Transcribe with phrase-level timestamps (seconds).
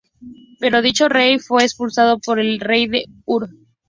[0.59, 3.51] Pero dicho rey fue expulsado por el rey de Ur.